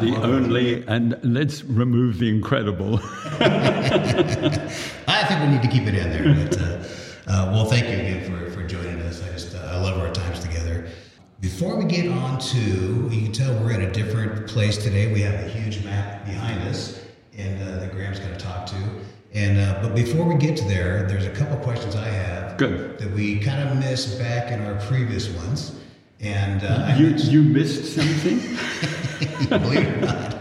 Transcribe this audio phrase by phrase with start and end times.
[0.00, 3.00] the only, and let's remove the incredible.
[3.40, 6.34] I think we need to keep it in there.
[6.48, 6.82] But, uh,
[7.28, 9.22] uh, well, thank you again for, for joining us.
[9.22, 10.88] I just uh, I love our times together.
[11.40, 15.12] Before we get on to, you can tell we're in a different place today.
[15.12, 17.04] We have a huge map behind us,
[17.36, 18.76] and uh, that Graham's going to talk to.
[19.34, 22.98] And uh, but before we get to there, there's a couple questions I have Good.
[22.98, 25.78] that we kind of missed back in our previous ones.
[26.20, 28.38] And uh, You, mentioned- you missed something?
[29.48, 30.36] believe it or not.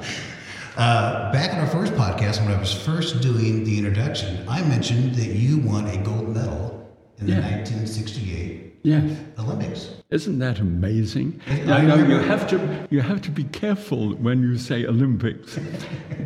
[0.77, 5.15] Uh, back in our first podcast, when I was first doing the introduction, I mentioned
[5.15, 6.89] that you won a gold medal
[7.19, 7.39] in the Yeah.
[7.41, 9.17] 1968 Yes.
[9.39, 9.89] Olympics.
[10.11, 11.41] Isn't that amazing?
[11.47, 15.57] I Now, now, you have to you have to be careful when you say Olympics.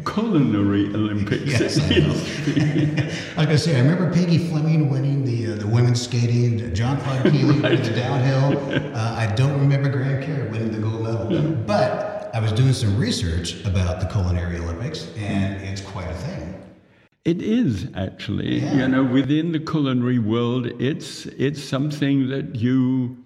[0.05, 1.45] Culinary Olympics.
[1.45, 2.11] Yes, I know.
[3.37, 6.75] I was going to say, I remember Peggy Fleming winning the uh, the women's skating,
[6.75, 8.49] John Claude Killy winning the downhill.
[8.99, 12.97] Uh, I don't remember Graham Kerr winning the gold medal, but I was doing some
[12.97, 16.48] research about the culinary Olympics, and it's quite a thing.
[17.25, 18.77] It is actually, Yeah.
[18.77, 23.17] you know, within the culinary world, it's it's something that you.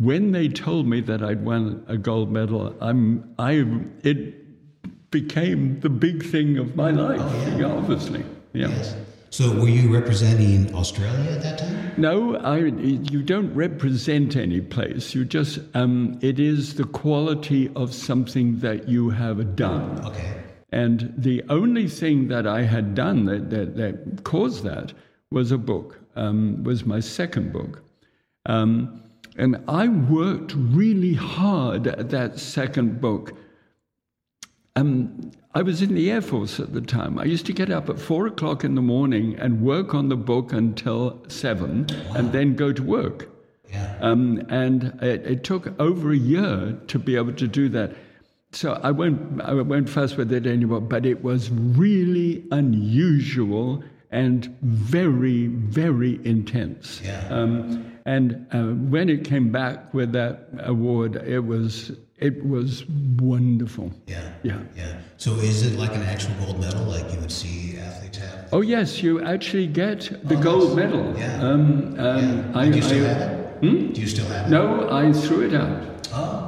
[0.00, 3.64] When they told me that I'd won a gold medal, I'm I
[4.04, 7.20] it became the big thing of my life.
[7.20, 7.66] Oh, yeah.
[7.66, 8.68] obviously, yeah.
[8.68, 8.94] Yes.
[9.30, 11.92] So, were you representing Australia at that time?
[11.98, 15.14] No, I, you don't represent any place.
[15.14, 20.02] You just, um, it is the quality of something that you have done.
[20.06, 20.37] Okay.
[20.70, 24.92] And the only thing that I had done that, that, that caused that
[25.30, 27.82] was a book, um, was my second book.
[28.46, 29.02] Um,
[29.36, 33.36] and I worked really hard at that second book.
[34.76, 37.18] Um, I was in the Air Force at the time.
[37.18, 40.16] I used to get up at four o'clock in the morning and work on the
[40.16, 43.28] book until seven and then go to work.
[43.70, 43.96] Yeah.
[44.00, 47.94] Um, and it, it took over a year to be able to do that.
[48.52, 54.46] So I won't, I won't fuss with it anymore, but it was really unusual and
[54.62, 57.02] very, very intense.
[57.04, 57.28] Yeah.
[57.30, 62.86] Um, and uh, when it came back with that award, it was, it was
[63.20, 63.92] wonderful.
[64.06, 64.32] Yeah.
[64.42, 64.60] Yeah.
[64.74, 64.98] Yeah.
[65.18, 68.48] So is it like an actual gold medal, like you would see athletes have?
[68.50, 71.14] Oh yes, you actually get the Oh, gold medal.
[71.18, 71.38] Yeah.
[71.42, 72.58] Um, um, yeah.
[72.58, 73.34] I, Do you still I- have it?
[73.60, 74.50] Do you still have it?
[74.50, 76.08] No, I threw it out.
[76.14, 76.47] Oh.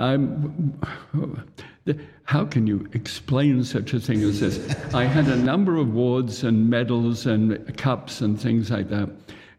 [0.00, 0.74] Um,
[1.12, 4.94] I'm, how can you explain such a thing as this?
[4.94, 9.10] I had a number of awards and medals and cups and things like that.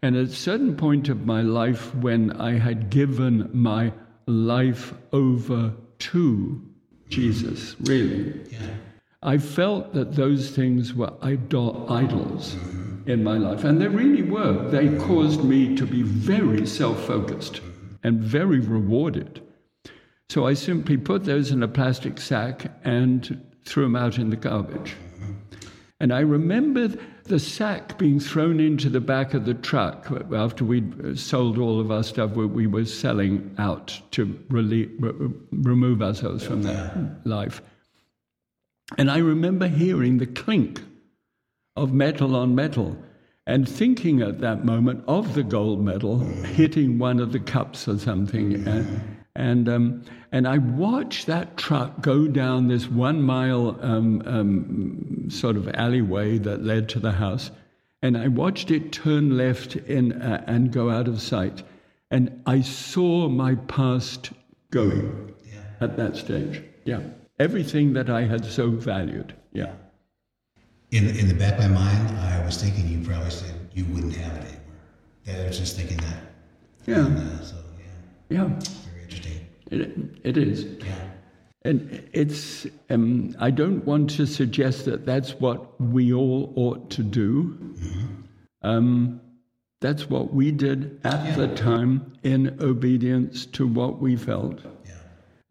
[0.01, 3.93] And at a certain point of my life, when I had given my
[4.25, 6.61] life over to
[7.09, 8.59] Jesus, really, Yeah.
[9.21, 12.57] I felt that those things were idol- idols
[13.05, 13.63] in my life.
[13.63, 14.67] And they really were.
[14.71, 17.61] They caused me to be very self focused
[18.03, 19.41] and very rewarded.
[20.31, 24.37] So I simply put those in a plastic sack and threw them out in the
[24.37, 24.95] garbage.
[25.99, 26.87] And I remember
[27.25, 31.81] the sack being thrown into the back of the truck after we'd uh, sold all
[31.81, 37.27] of our stuff we- we were selling out to relie- re- remove ourselves from that
[37.27, 37.61] life.
[38.97, 40.81] And I remember hearing the clink
[41.75, 42.97] of metal on metal
[43.45, 46.45] and thinking at that moment of the gold medal mm.
[46.45, 48.53] hitting one of the cups or something.
[48.65, 49.10] And, mm.
[49.35, 55.55] And, um, and I watched that truck go down this one mile um, um, sort
[55.55, 57.51] of alleyway that led to the house.
[58.01, 61.63] And I watched it turn left in, uh, and go out of sight.
[62.09, 64.31] And I saw my past
[64.71, 65.59] going Yeah.
[65.79, 66.61] at that stage.
[66.83, 67.01] Yeah.
[67.39, 69.33] Everything that I had so valued.
[69.53, 69.71] Yeah.
[70.91, 74.15] In in the back of my mind, I was thinking you probably said you wouldn't
[74.15, 74.81] have it anymore.
[75.25, 76.17] Yeah, I was just thinking that.
[76.85, 77.05] Yeah.
[77.05, 77.55] And, uh, so
[78.29, 78.59] yeah, Yeah.
[79.71, 80.65] It, it is.
[80.85, 80.95] Yeah.
[81.63, 87.03] And it's, um, I don't want to suggest that that's what we all ought to
[87.03, 87.57] do.
[88.63, 89.21] Um,
[89.79, 94.59] that's what we did at the time in obedience to what we felt.
[94.85, 94.91] Yeah.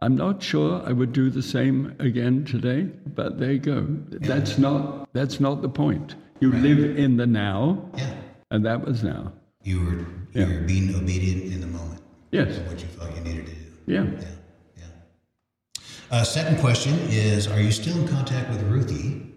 [0.01, 2.83] I'm not sure I would do the same again today,
[3.15, 3.87] but there you go.
[4.11, 6.15] That's not that's not the point.
[6.41, 8.15] You live in the now, Yeah.
[8.51, 9.33] and that was now.
[9.65, 10.47] You were you Yeah.
[10.49, 12.01] were being obedient in the moment.
[12.31, 12.59] Yes.
[12.69, 13.53] What you felt you needed to.
[13.91, 14.05] Yeah.
[14.05, 14.29] Yeah.
[14.77, 15.83] Yeah.
[16.11, 19.33] Uh, second question is: Are you still in contact with Ruthie,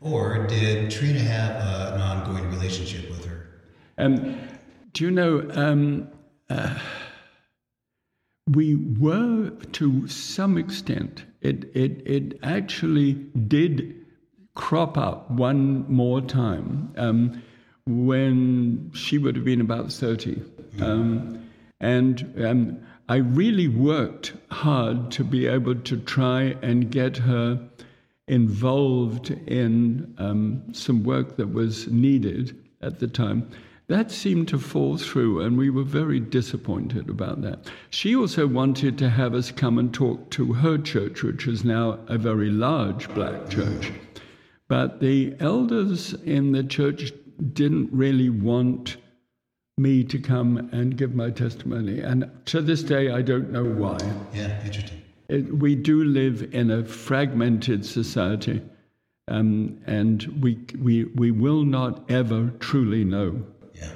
[0.00, 3.48] or did Treena have uh, an ongoing relationship with her?
[3.98, 4.38] Um,
[4.92, 6.08] do you know, um,
[6.48, 6.78] uh,
[8.48, 13.14] we were to some extent, it, it, it actually
[13.46, 13.94] did
[14.54, 17.42] crop up one more time um,
[17.86, 20.42] when she would have been about 30.
[20.80, 21.48] Um,
[21.80, 27.58] and um, I really worked hard to be able to try and get her
[28.26, 33.48] involved in um, some work that was needed at the time.
[33.86, 37.70] That seemed to fall through, and we were very disappointed about that.
[37.88, 41.98] She also wanted to have us come and talk to her church, which is now
[42.08, 43.90] a very large black church.
[44.68, 47.12] But the elders in the church
[47.54, 48.98] didn't really want
[49.78, 52.00] me to come and give my testimony.
[52.00, 53.98] And to this day, I don't know why.
[54.34, 55.02] Yeah, interesting.
[55.28, 58.62] It, we do live in a fragmented society,
[59.28, 63.42] um, and we, we, we will not ever truly know
[63.74, 63.90] Yeah,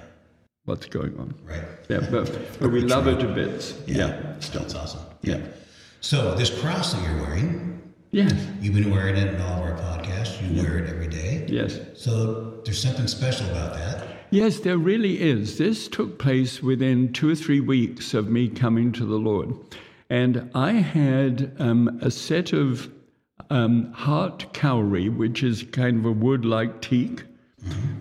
[0.67, 1.34] what's going on.
[1.44, 1.62] right.
[1.88, 2.31] Yeah, but,
[2.61, 3.75] but we love it a bit.
[3.87, 4.37] Yeah, Yeah.
[4.38, 5.00] that's awesome.
[5.23, 5.40] Yeah.
[6.00, 7.81] So this cross that you're wearing,
[8.11, 8.34] Yes.
[8.61, 10.38] you've been wearing it in all of our podcasts.
[10.55, 11.46] You wear it every day.
[11.49, 11.79] Yes.
[11.94, 14.06] So there's something special about that.
[14.32, 15.58] Yes, there really is.
[15.58, 19.52] This took place within two or three weeks of me coming to the Lord.
[20.08, 22.90] And I had um, a set of
[23.50, 27.25] um, heart kauri, which is kind of a wood like teak,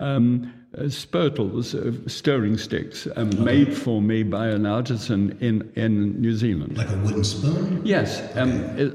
[0.00, 6.18] um, uh, spurtles, uh, stirring sticks, um, made for me by an artisan in, in
[6.18, 6.78] New Zealand.
[6.78, 7.82] Like a wooden spoon?
[7.84, 8.52] Yes, um,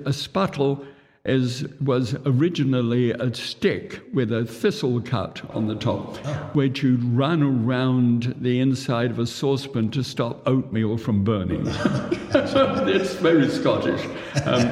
[0.08, 0.84] a spurtle
[1.26, 6.16] is, was originally a stick with a thistle cut on the top,
[6.56, 11.64] which you'd run around the inside of a saucepan to stop oatmeal from burning.
[11.68, 14.06] it's very Scottish.
[14.46, 14.68] Um,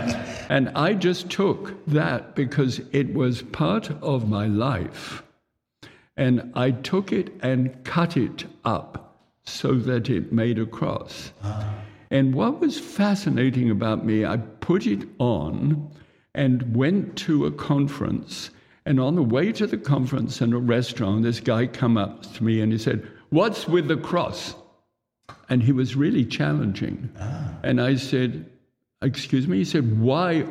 [0.50, 5.24] and I just took that because it was part of my life.
[6.18, 11.32] And I took it and cut it up so that it made a cross.
[12.12, 15.92] And what was fascinating about me, I put it on
[16.36, 18.52] and went to a conference.
[18.86, 22.44] And on the way to the conference in a restaurant, this guy come up to
[22.44, 24.54] me and he said, "What's with the cross?"
[25.50, 27.10] And he was really challenging.
[27.20, 27.58] Ah.
[27.64, 28.46] And I said,
[29.02, 30.42] "Excuse me." He said, "Why?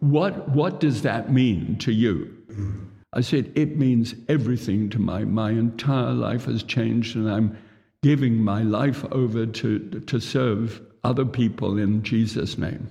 [0.00, 0.50] What?
[0.50, 2.86] What does that mean to you?" Mm.
[3.14, 7.56] I said, "It means everything to my my entire life has changed, and I'm
[8.02, 12.88] giving my life over to to serve other people in Jesus' name."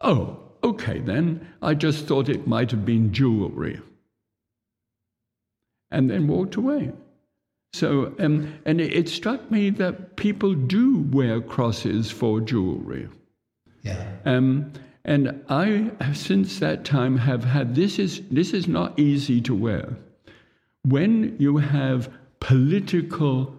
[0.00, 1.46] Oh, okay then.
[1.62, 3.80] I just thought it might have been jewelry.
[5.90, 6.92] And then walked away.
[7.72, 13.08] So, um, and it, it struck me that people do wear crosses for jewelry.
[13.82, 14.04] Yeah.
[14.24, 14.72] Um,
[15.04, 19.96] and I, since that time, have had this is this is not easy to wear.
[20.84, 22.10] When you have
[22.40, 23.54] political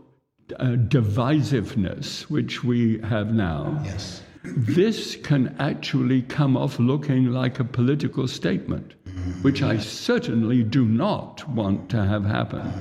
[0.60, 4.22] uh, divisiveness, which we have now, Yes.
[4.44, 8.94] This can actually come off looking like a political statement,
[9.42, 12.72] which I certainly do not want to have happen.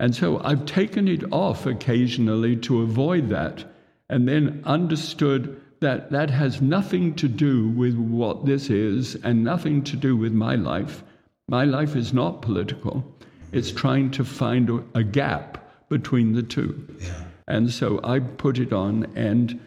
[0.00, 3.64] And so I've taken it off occasionally to avoid that,
[4.08, 9.82] and then understood that that has nothing to do with what this is and nothing
[9.84, 11.04] to do with my life.
[11.48, 13.04] My life is not political,
[13.52, 16.86] it's trying to find a, a gap between the two.
[17.00, 17.24] Yeah.
[17.46, 19.58] And so I put it on and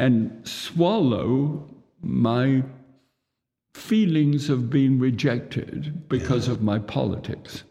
[0.00, 1.68] and swallow
[2.00, 2.62] my
[3.74, 7.64] feelings of being rejected because of my politics.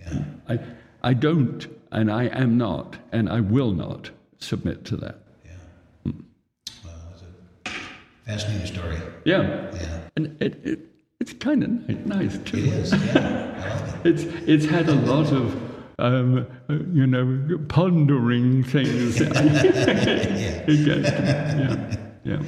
[0.00, 0.24] Yeah.
[0.48, 0.58] I
[1.02, 5.18] I don't and I am not and I will not submit to that.
[5.44, 6.12] Yeah.
[6.84, 6.94] Well,
[7.66, 7.70] a
[8.26, 8.98] fascinating story.
[9.24, 9.70] Yeah.
[9.74, 10.00] Yeah.
[10.16, 10.78] And it, it
[11.20, 11.70] it's kind of
[12.06, 12.58] nice too.
[12.58, 12.92] It is.
[12.92, 13.54] Yeah.
[13.62, 14.00] I like it.
[14.10, 16.46] It's it's had a lot of um,
[16.92, 19.20] you know pondering things.
[19.20, 21.10] it gets.
[21.10, 21.96] Yeah.
[22.24, 22.42] Yeah.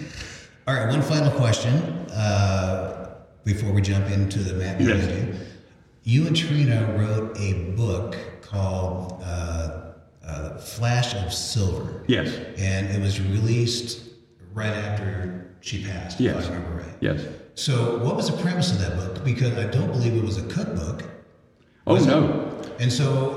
[0.67, 0.89] All right.
[0.91, 1.75] One final question
[2.13, 5.07] uh, before we jump into the map you Yes.
[5.07, 5.35] do.
[6.05, 9.93] You and Treena wrote a book called uh,
[10.25, 12.05] uh, Flash of Silver.
[12.09, 12.35] Yes.
[12.59, 14.03] And it was released
[14.55, 16.45] right after she passed, Yes.
[16.45, 16.97] if I remember right.
[17.01, 17.27] Yes.
[17.55, 19.25] So, what was the premise of that book?
[19.25, 21.03] Because I don't believe it was a cookbook.
[21.89, 22.11] Oh Was it?
[22.79, 23.31] And so,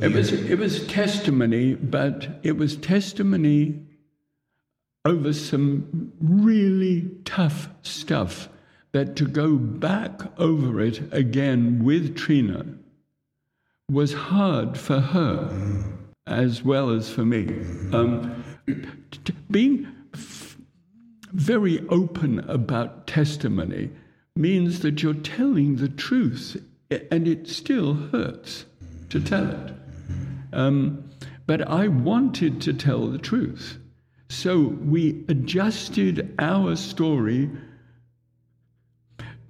[0.00, 3.80] uh, It was it was testimony, but it was testimony
[5.04, 8.48] over some really tough stuff
[8.92, 12.76] that to go back over it again with Treena
[13.90, 15.50] was hard for her
[16.26, 17.46] as well as for me.
[17.92, 20.56] Um, t- being f-
[21.32, 23.90] very open about testimony
[24.36, 26.56] means that you're telling the truth,
[27.10, 28.66] and it still hurts
[29.12, 29.72] to tell it.
[30.52, 31.10] Um,
[31.46, 33.78] but I wanted to tell the truth.
[34.28, 37.50] So we adjusted our story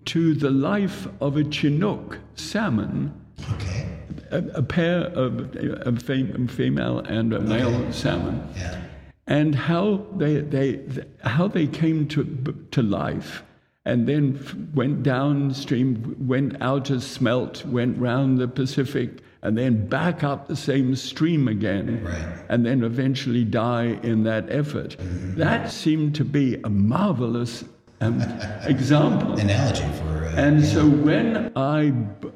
[0.07, 3.13] to the life of a Chinook salmon,
[3.53, 3.89] okay.
[4.33, 8.43] a, a pair of a fem- female and a male salmon.
[8.57, 8.81] Yeah.
[9.29, 10.81] and how they, they,
[11.23, 12.25] how they came to,
[12.73, 13.45] to life
[13.85, 20.23] and then went downstream, went out as smelt, went round the Pacific, and then back
[20.23, 22.45] up the same stream again, Right.
[22.49, 24.97] and then eventually die in that effort.
[25.37, 27.65] That seemed to be a marvelous
[28.01, 28.21] um,
[28.67, 29.33] example.
[29.39, 30.27] Analogy for.
[30.27, 30.67] Uh, And yeah.
[30.67, 32.31] so when I b-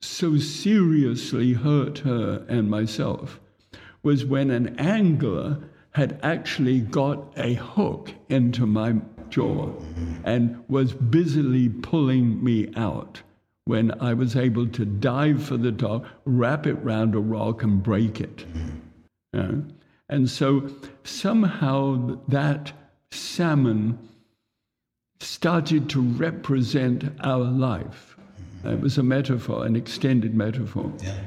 [0.00, 3.40] so seriously hurt her and myself
[4.02, 5.58] was when an angler
[5.92, 8.94] had actually got a hook into my
[9.28, 9.72] jaw
[10.24, 13.20] and was busily pulling me out
[13.68, 17.82] when I was able to dive for the dog, wrap it round a rock and
[17.82, 18.38] break it.
[18.38, 18.76] Mm-hmm.
[19.34, 19.64] You know?
[20.08, 20.70] And so
[21.04, 22.72] somehow that
[23.10, 23.98] salmon
[25.20, 28.16] started to represent our life.
[28.62, 28.68] Mm-hmm.
[28.68, 30.90] It was a metaphor, an extended metaphor.
[31.02, 31.18] Yeah.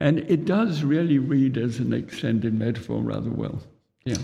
[0.00, 3.62] And it does really read as an extended metaphor rather well.
[4.04, 4.18] Yeah.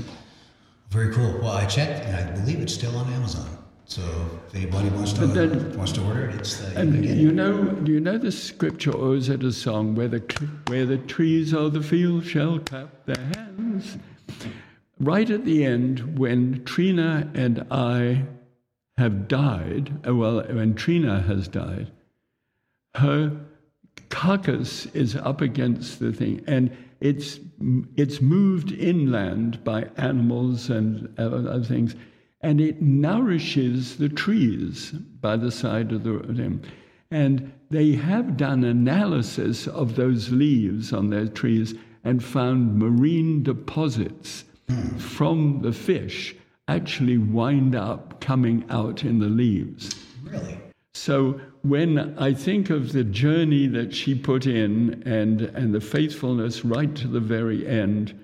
[0.91, 1.39] Very cool.
[1.41, 3.62] Well, I checked, and I believe it's still on Amazon.
[3.93, 4.01] So
[4.47, 7.63] if anybody wants to then- wants to order it, it's uh, you And you know,
[7.63, 10.23] do you know the scripture, or is it a song where the
[10.69, 13.99] where the trees of the field shall clap their hands?
[14.99, 18.25] Right at the end, when Treena and I
[18.97, 21.93] have died, uh, well, when Treena has died,
[22.95, 23.31] her
[24.09, 27.41] carcass is up against the thing, and it's
[27.97, 31.95] it's moved inland by animals and other things,
[32.43, 36.63] and it nourishes the trees by the side of the them.
[37.11, 44.45] And they have done analysis of those leaves on their trees and found marine deposits
[44.99, 46.35] from the fish
[46.69, 49.95] actually wind up coming out in the leaves.
[50.25, 50.59] Really?
[50.95, 56.65] So when I think of the journey that she put in and, and the faithfulness
[56.65, 58.19] right to the very end,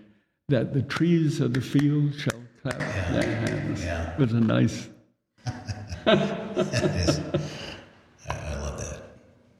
[0.48, 2.37] that the trees of the field shall
[2.70, 3.84] clap their hands.
[3.84, 4.12] Yeah.
[4.14, 4.88] It was a nice.
[6.04, 7.20] That is,
[8.28, 9.02] I, love that.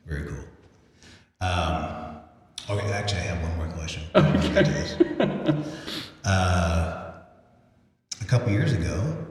[0.06, 0.44] Very cool.
[1.42, 2.18] Um,
[2.70, 4.02] okay, actually, I have one more question.
[4.14, 5.64] Okay.
[6.24, 7.12] uh,
[8.20, 9.26] a couple years ago,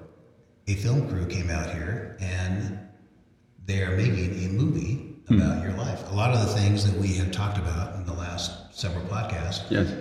[0.68, 2.78] a film crew came out here and
[3.66, 6.10] they are making a movie about your life.
[6.12, 9.70] A lot of the things that we have talked about in the last several podcasts
[9.72, 9.92] Yes.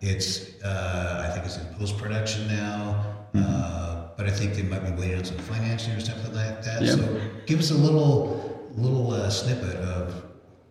[0.00, 4.84] it's, uh, I think it's in post production now, uh, but I think they might
[4.84, 6.82] be waiting on some financing or something like that.
[6.82, 6.96] Yeah.
[6.96, 10.22] So give us a little little uh, snippet of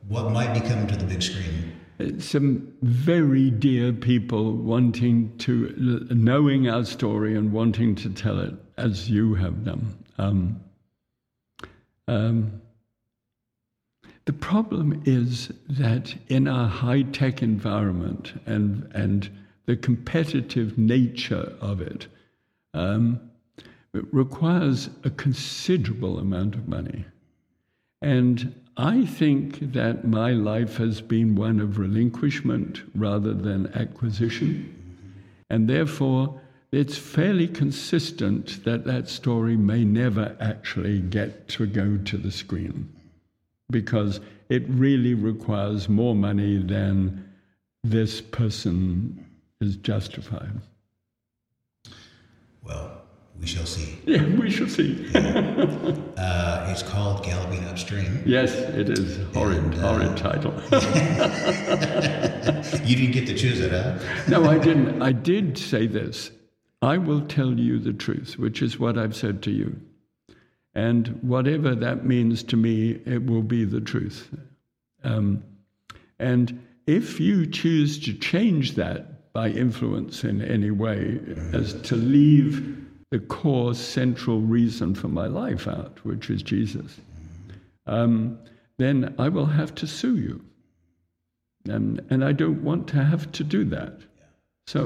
[0.07, 1.75] what might be coming to the big screen.
[2.19, 9.09] Some very dear people wanting to, knowing our story and wanting to tell it as
[9.09, 9.97] you have done.
[10.17, 10.61] Um,
[12.07, 12.61] um,
[14.23, 19.29] the problem is that in our high tech environment and, and
[19.65, 22.07] the competitive nature of it,
[22.73, 23.19] um,
[23.93, 27.05] it requires a considerable amount of money.
[28.01, 34.75] And I think that my life has been one of relinquishment rather than acquisition.
[35.49, 36.39] And therefore,
[36.71, 42.93] it's fairly consistent that that story may never actually get to go to the screen
[43.71, 47.25] because it really requires more money than
[47.83, 49.25] this person
[49.61, 50.61] is justified.
[52.63, 53.01] Well,
[53.39, 53.97] we shall see.
[54.05, 55.07] Yeah, we shall see.
[55.15, 58.21] Uh, it's called Galloping Upstream.
[58.25, 60.53] yes, it is horrid, horrid title.
[62.85, 63.97] You didn't get to choose it, huh?
[64.27, 65.01] no, I didn't.
[65.01, 66.31] I did say this.
[66.81, 69.79] I will tell you the truth, which is what I've said to you.
[70.73, 74.29] And whatever that means to me, it will be the truth.
[75.03, 75.43] Um,
[76.19, 81.17] and if you choose to change that by influence in any way,
[81.53, 82.77] as to leave
[83.10, 87.00] the core central reason for my life out, which is Jesus,
[87.88, 88.38] um,
[88.79, 90.41] then I will have to sue you.
[91.69, 93.93] And, and I don't want to have to do that.
[94.67, 94.81] So,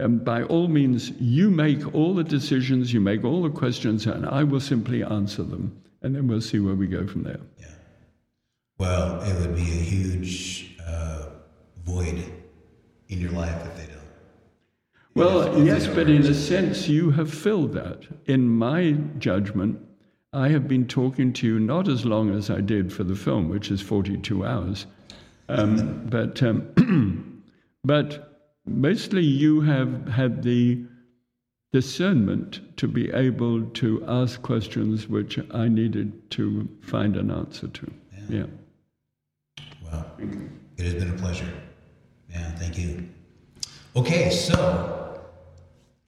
[0.00, 4.26] um, by all means, you make all the decisions, you make all the questions, and
[4.26, 5.80] I will simply answer them.
[6.02, 7.40] And then we'll see where we go from there.
[7.60, 7.66] Yeah.
[8.76, 11.26] Well, it would be a huge uh,
[11.84, 12.24] void
[13.08, 14.04] in your life if they don't.
[15.14, 18.00] Well, yes, but in a sense, you have filled that.
[18.26, 19.78] In my judgment,
[20.32, 23.48] I have been talking to you not as long as I did for the film,
[23.48, 24.86] which is 42 hours,
[25.48, 27.42] um, but, um,
[27.84, 30.84] but mostly you have had the
[31.72, 37.92] discernment to be able to ask questions which I needed to find an answer to.
[38.28, 38.46] Yeah.
[39.84, 40.06] Well,
[40.76, 41.52] it has been a pleasure.
[42.34, 43.08] Yeah, thank you.
[43.96, 45.04] Okay, so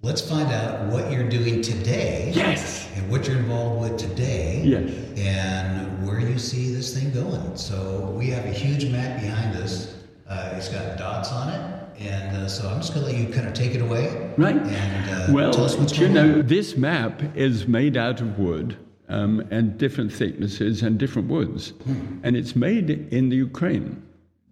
[0.03, 2.31] Let's find out what you're doing today.
[2.33, 2.89] Yes.
[2.95, 4.63] And what you're involved with today.
[4.63, 4.91] Yes.
[5.19, 7.57] And where you see this thing going.
[7.57, 9.97] So we have a huge map behind us.
[10.29, 11.99] Uh, it's got dots on it.
[11.99, 14.33] And uh, so I'm just going to let you kind of take it away.
[14.37, 14.55] Right.
[14.55, 16.47] And uh, well, tell us what's you going know, on.
[16.47, 18.77] this map is made out of wood
[19.09, 21.71] um, and different thicknesses and different woods.
[21.71, 22.21] Hmm.
[22.23, 24.06] And it's made in the Ukraine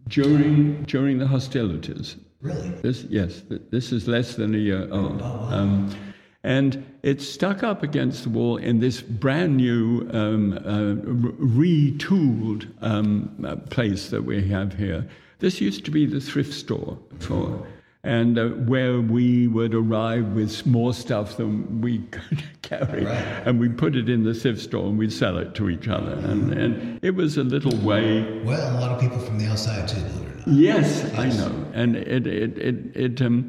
[0.08, 2.16] during, during the hostilities.
[2.40, 2.68] Really?
[2.82, 5.22] This, yes, this is less than a year old.
[5.22, 5.48] Oh, wow.
[5.50, 5.96] Um,
[6.42, 10.94] and it's stuck up against the wall in this brand new, um, uh,
[11.42, 15.08] retooled um, uh, place that we have here.
[15.38, 17.66] This used to be the thrift store for,
[18.04, 23.42] and uh, where we would arrive with more stuff than we could carry, Right.
[23.46, 26.12] and we put it in the thrift store and we'd sell it to each other.
[26.12, 29.88] And, and it was a little way Well, a lot of people from the outside
[29.88, 30.58] too, believe it or not.
[30.58, 33.48] Yes, I know, and it it it it um,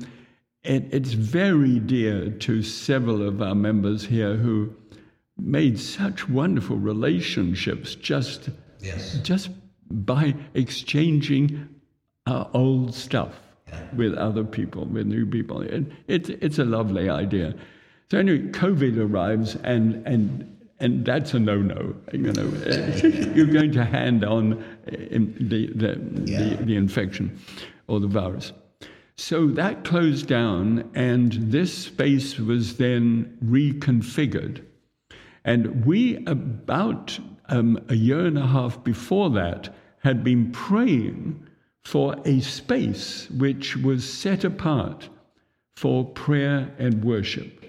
[0.63, 4.73] it, it's very dear to several of our members here who
[5.37, 8.49] made such wonderful relationships just
[8.81, 9.19] Yes.
[9.23, 9.49] just
[9.91, 11.67] by exchanging
[12.27, 13.33] our old stuff
[13.95, 15.61] with other people, with new people.
[15.61, 17.55] It, it, it's a lovely idea.
[18.11, 21.95] So anyway, COVID arrives, and and and that's a no-no.
[22.13, 22.43] You know,
[23.35, 26.55] you're going to hand on in the the, Yeah.
[26.55, 27.39] the the infection
[27.87, 28.51] or the virus.
[29.17, 34.61] So that closed down, and this space was then reconfigured.
[35.45, 37.17] And we, about
[37.49, 41.47] um, a year and a half before that, had been praying
[41.85, 45.07] for a space which was set apart
[45.75, 47.63] for prayer and worship.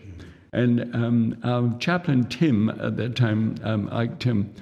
[0.52, 4.54] And um, our chaplain Tim at that time, um, Ike Tim,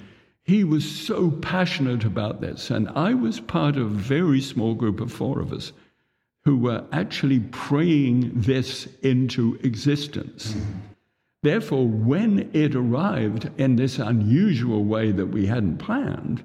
[0.43, 2.71] he was so passionate about this.
[2.71, 5.73] And I was part of a very small group of four of us
[6.45, 10.55] who were actually praying this into existence.
[11.43, 16.43] Therefore, when it arrived in this unusual way that we hadn't planned,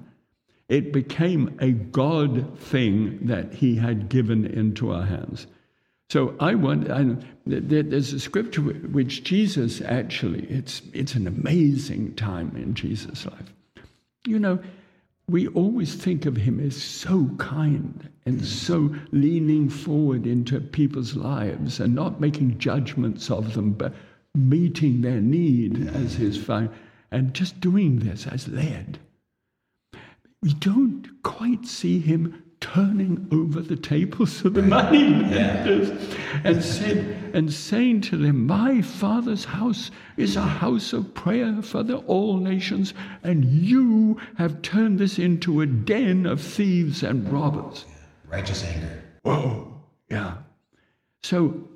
[0.70, 5.46] it became a God thing that He had given into our hands.
[6.08, 6.86] So I want.
[7.46, 10.44] There- there's a scripture which Jesus actually.
[10.46, 13.52] It's it's an amazing time in Jesus' life.
[14.26, 14.58] You know,
[15.28, 21.78] we always think of him as so kind and so leaning forward into people's lives
[21.78, 23.94] and not making judgments of them, but
[24.34, 26.70] meeting their need as his father
[27.12, 28.98] and just doing this as led.
[30.42, 35.90] We don't quite see him turning over the tables of the money lenders
[36.44, 41.82] and, said, and saying to them, My father's house is a house of prayer for
[41.82, 47.84] the all nations, and you have turned this into a den of thieves and robbers.
[48.26, 49.02] Righteous anger.
[49.22, 50.38] Whoa, yeah.
[51.22, 51.68] So,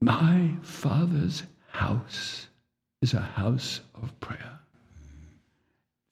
[0.00, 2.48] my father's house
[3.00, 4.61] is a house of prayer.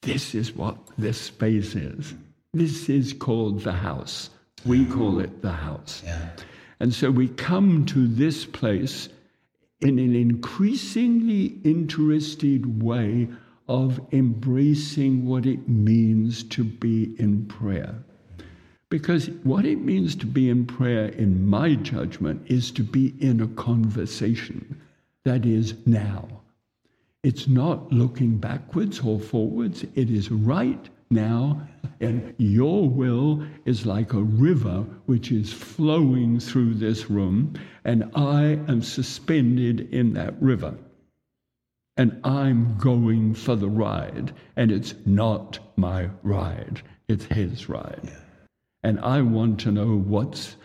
[0.01, 2.15] This is what this space is.
[2.53, 4.29] This is called the house.
[4.65, 6.01] We call it the house.
[6.05, 6.29] Yeah.
[6.79, 9.09] And so we come to this place
[9.79, 13.27] in an increasingly interested way
[13.67, 17.95] of embracing what it means to be in prayer.
[18.89, 23.39] Because what it means to be in prayer, in my judgment, is to be in
[23.39, 24.81] a conversation
[25.23, 26.40] that is now.
[27.23, 31.67] It's not looking backwards or forwards, it is right now.
[31.99, 37.53] And your will is like a river which is flowing through this room,
[37.85, 40.75] and I am suspended in that river.
[41.95, 48.11] And I'm going for the ride, and it's not my ride, it's his ride.
[48.81, 50.55] And I want to know what's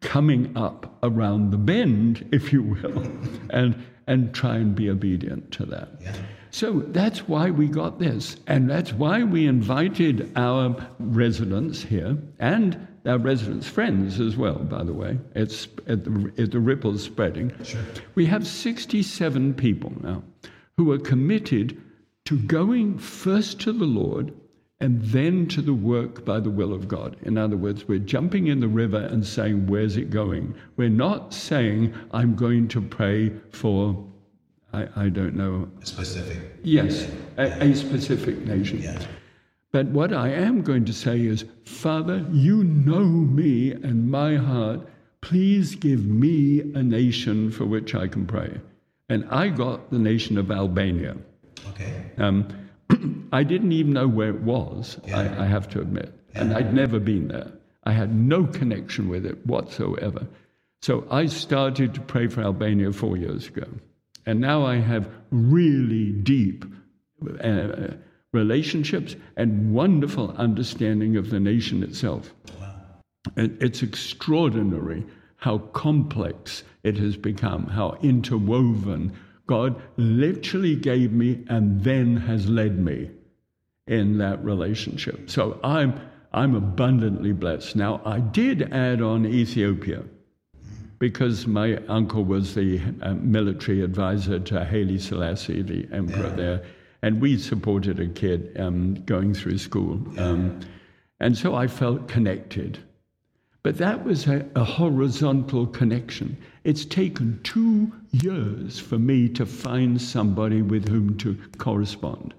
[0.00, 3.02] coming up around the bend, if you will,
[3.50, 5.88] and, and try and be obedient to that.
[6.00, 6.14] Yeah.
[6.50, 8.36] So that's why we got this.
[8.46, 14.82] And that's why we invited our residents here and our residents' friends as well, by
[14.82, 15.18] the way.
[15.34, 17.52] It's at the, at the ripple's spreading.
[17.62, 17.80] Sure.
[18.14, 20.22] We have 67 people now
[20.76, 21.80] who are committed
[22.24, 24.32] to going first to the Lord
[24.80, 27.16] and then to the work by the will of God.
[27.22, 30.54] In other words, we're jumping in the river and saying, Where's it going?
[30.76, 34.04] We're not saying, I'm going to pray for,
[34.72, 36.38] I, I don't know, A Specific.
[36.62, 37.08] yes,
[37.38, 38.82] a, a specific nation.
[38.82, 38.98] Yeah.
[39.72, 44.80] But what I am going to say is, Father, you know me and my heart.
[45.22, 48.60] Please give me a nation for which I can pray.
[49.08, 51.16] And I got the nation of Albania.
[51.70, 51.92] Okay.
[52.18, 52.46] Um,
[53.36, 55.18] I didn't even know where it was, Yeah.
[55.18, 56.10] I, I have to admit.
[56.34, 57.52] And I'd never been there.
[57.84, 60.26] I had no connection with it whatsoever.
[60.80, 63.66] So I started to pray for Albania four years ago.
[64.24, 66.64] And now I have really deep
[67.44, 67.88] uh,
[68.32, 72.32] relationships and wonderful understanding of the nation itself.
[72.58, 72.74] Wow.
[73.36, 75.04] It's extraordinary
[75.36, 79.12] how complex it has become, how interwoven.
[79.46, 83.10] God literally gave me and then has led me
[83.86, 85.30] in that relationship.
[85.30, 86.00] So I'm,
[86.32, 87.76] I'm abundantly blessed.
[87.76, 90.02] Now, I did add on Ethiopia
[90.98, 96.34] because my uncle was the uh, military advisor to Haile Selassie, the emperor yeah.
[96.34, 96.64] there,
[97.02, 100.00] and we supported a kid um, going through school.
[100.18, 100.60] Um,
[101.20, 102.78] and so I felt connected.
[103.62, 106.36] But that was a, a, horizontal connection.
[106.64, 112.32] It's taken two years for me to find somebody with whom to correspond.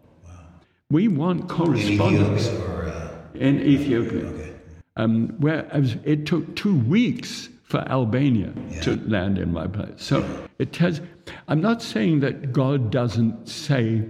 [0.90, 2.48] We want correspondence.
[2.48, 2.74] In Ethiopia?
[2.74, 4.26] Or, uh, in Ethiopia.
[4.26, 4.54] Okay.
[4.96, 5.68] Um, where
[6.06, 8.82] it took two weeks for Albania yeah.
[8.82, 9.92] to land in my place.
[9.98, 11.02] So it tells,
[11.50, 14.04] I'm not saying that God doesn't say,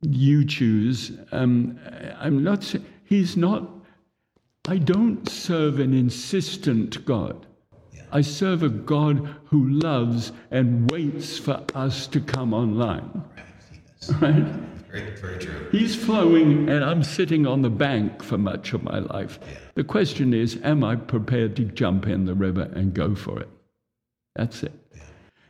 [0.00, 1.12] you choose.
[1.30, 1.78] Um,
[2.18, 3.70] I'm not saying, He's not,
[4.66, 7.46] I don't serve an insistent God.
[7.92, 8.02] Yeah.
[8.10, 13.22] I serve a God who loves and waits for us to come online.
[14.20, 14.46] Right?
[14.90, 15.68] Very, very true.
[15.72, 19.38] He's flowing, and I'm sitting on the bank for much of my life.
[19.42, 19.58] Yeah.
[19.74, 23.48] The question is, am I prepared to jump in the river and go for it?
[24.34, 24.72] That's it.
[24.94, 25.02] Yeah.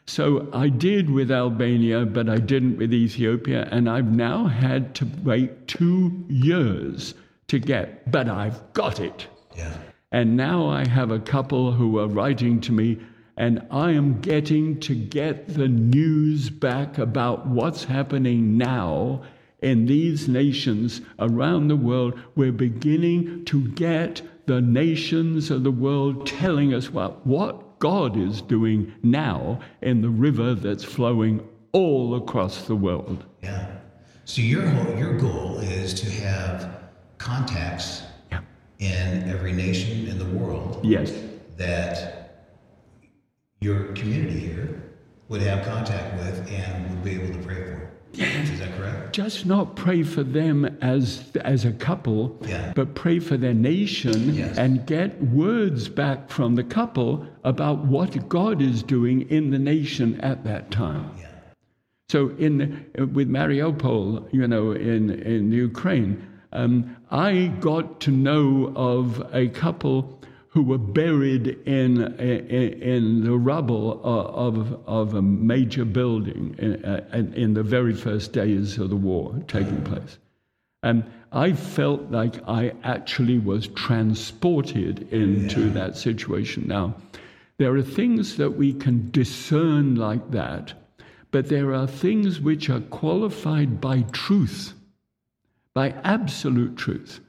[0.07, 5.09] So I did with Albania, but I didn't with Ethiopia, and I've now had to
[5.23, 7.15] wait two years
[7.49, 9.27] to get, but I've got it.
[9.57, 9.77] Yeah.
[10.13, 12.99] And now I have a couple who are writing to me,
[13.37, 19.23] and I am getting to get the news back about what's happening now
[19.61, 26.27] in these nations around the world, we're beginning to get the nations of the world
[26.27, 32.67] telling us what, what God is doing now in the river that's flowing all across
[32.67, 33.25] the world.
[33.43, 33.67] Yeah.
[34.25, 36.85] So your whole, your goal is to have
[37.19, 38.41] contacts yeah.
[38.79, 40.81] in every nation in the world.
[40.85, 41.13] Yes.
[41.57, 42.26] That
[43.67, 44.81] your community here
[45.29, 47.91] would have contact with and would be able to pray for.
[48.13, 49.13] Is that correct?
[49.13, 52.73] Just not pray for them as as a couple, yeah.
[52.75, 54.57] but pray for their nation yes.
[54.57, 60.19] and get words back from the couple about what God is doing in the nation
[60.21, 61.11] at that time.
[61.19, 61.27] Yeah.
[62.09, 69.23] So in with Mariupol, you know, in in Ukraine, um, I got to know of
[69.35, 70.16] a couple
[70.57, 77.07] who were buried in, in, in the rubble of, of a major building in, uh,
[77.13, 80.17] in the very first days of the war taking place.
[80.83, 85.73] And I felt like I actually was transported into yeah.
[85.75, 86.67] that situation.
[86.67, 86.95] Now,
[87.59, 90.73] there are things that we can discern like that,
[91.33, 94.73] but there are things which are qualified by truth,
[95.75, 97.21] by absolute truth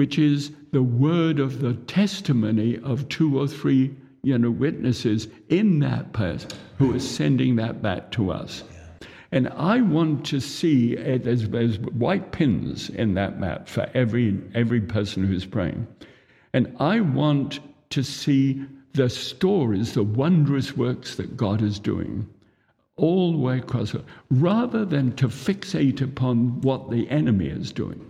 [0.00, 5.78] which is the word of the testimony of two or three you know, witnesses in
[5.80, 8.62] that person who is sending that back to us.
[9.32, 14.40] And I want to see it as, as white pins in that map for every,
[14.54, 15.86] every person who's praying.
[16.52, 22.28] And I want to see the stories, the wondrous works that God is doing
[22.96, 23.94] all the way across,
[24.30, 28.09] rather than to fixate upon what the enemy is doing.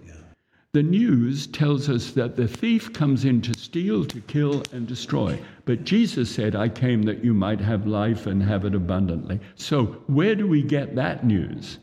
[0.73, 5.37] The news tells us that the thief comes in to steal, to kill, and destroy.
[5.65, 9.41] But Jesus said, I came that you might have life and have it abundantly.
[9.57, 11.79] So, where do we get that news?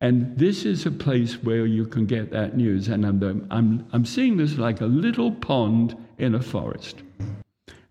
[0.00, 2.86] And this is a place where you can get that news.
[2.86, 7.02] And I'm, I'm, I'm seeing this like a little pond in a forest.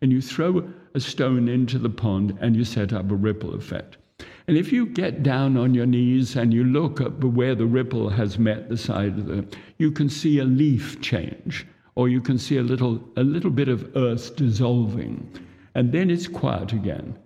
[0.02, 3.98] And you throw a stone into the pond and you set up a ripple effect.
[4.47, 8.10] And if you get down on your knees and you look at where the ripple
[8.10, 9.47] has met the side of the,
[9.79, 13.69] you can see a leaf change, or you can see a little, a little bit
[13.69, 15.27] of earth dissolving.
[15.73, 17.17] And then it's quiet again.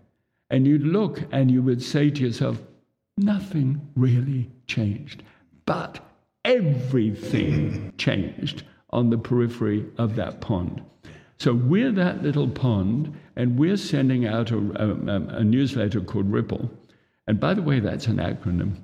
[0.49, 2.61] And you'd look and you would say to yourself,
[3.17, 5.23] nothing really changed.
[5.65, 5.99] But
[6.45, 10.81] everything changed on the periphery of that pond.
[11.37, 16.69] So we're that little pond, and we're sending out a, a, a newsletter called Ripple
[17.29, 18.81] and by the way, that's an acronym.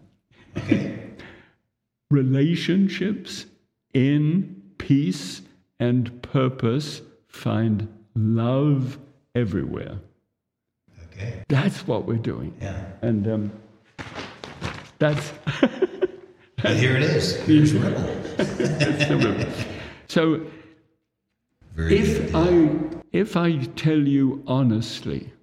[2.12, 3.48] Relationships
[3.96, 5.42] in peace
[5.80, 9.00] and purpose find love
[9.34, 9.98] everywhere.
[11.06, 11.42] Okay.
[11.48, 12.56] That's what we're doing.
[12.62, 12.86] Yeah.
[13.02, 13.52] And um,
[15.00, 15.34] that's.
[16.64, 17.38] and here it is.
[17.48, 19.50] Here's the Ripple.
[20.08, 20.46] so,
[21.74, 22.70] Very if I
[23.12, 25.34] if I tell you honestly,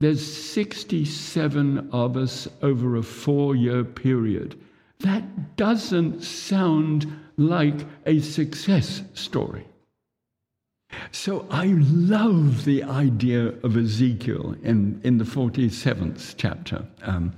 [0.00, 4.60] there's 67 of us over a four year period.
[5.00, 7.06] That doesn't sound
[7.36, 9.66] like a success story.
[11.12, 16.86] So I love the idea of Ezekiel in, in the 47th chapter.
[17.02, 17.32] Um,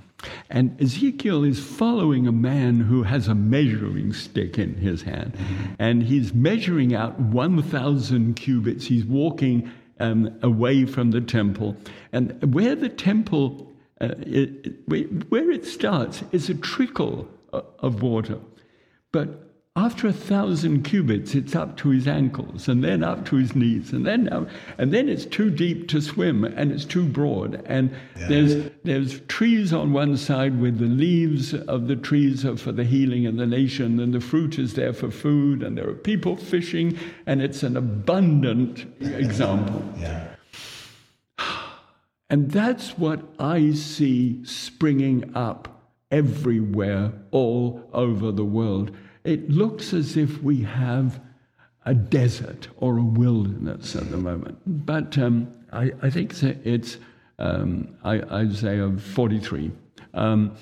[0.49, 5.35] and Ezekiel is following a man who has a measuring stick in his hand.
[5.79, 8.85] And he's measuring out 1,000 cubits.
[8.85, 11.77] He's walking um, away from the temple.
[12.11, 18.39] And where the temple, uh, it, where it starts, is a trickle of water.
[19.11, 23.55] But after a thousand cubits, it's up to his ankles, and then up to his
[23.55, 27.63] knees, and then up, and then it's too deep to swim, and it's too broad.
[27.65, 28.27] And yeah.
[28.27, 32.83] there's there's trees on one side with the leaves of the trees are for the
[32.83, 36.35] healing of the nation, and the fruit is there for food, and there are people
[36.35, 39.83] fishing, and it's an abundant example.
[39.97, 40.27] Yeah.
[42.29, 45.67] And that's what I see springing up
[46.09, 48.91] everywhere, all over the world
[49.23, 51.19] it looks as if we have
[51.85, 54.57] a desert or a wilderness at the moment.
[54.85, 56.97] But um, I, I, think it's
[57.39, 59.71] um, Isaiah 43.
[60.13, 60.55] Um,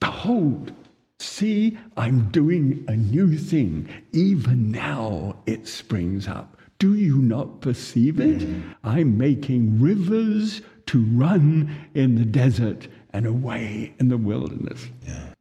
[0.00, 0.72] Behold,
[1.18, 3.88] see, I'm doing a new thing.
[4.12, 6.56] Even now it springs up.
[6.78, 8.46] Do you not perceive it?
[8.84, 14.86] I'm making rivers to run in the desert and away in the wilderness.
[15.06, 15.32] Yeah.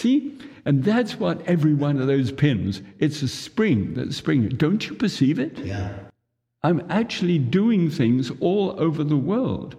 [0.00, 0.38] See?
[0.64, 4.48] And that's what every one of those pins, it's a spring that's springing.
[4.56, 5.58] Don't you perceive it?
[5.58, 5.92] Yeah.
[6.62, 9.76] I'm actually doing things all over the world.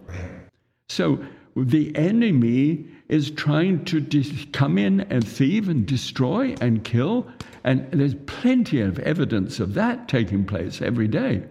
[0.90, 1.24] So
[1.56, 7.28] the enemy is trying to dis- come in and thieve and destroy and kill.
[7.64, 11.44] And there's plenty of evidence of that taking place every day.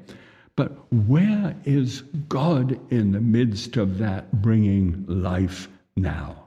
[0.55, 6.47] But where is God in the midst of that bringing life now?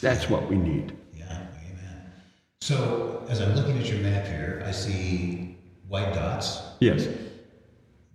[0.00, 0.96] That's what we need.
[1.14, 2.12] Yeah, amen.
[2.60, 5.56] So as I'm looking at your map here, I see
[5.88, 6.62] white dots.
[6.80, 7.08] Yes.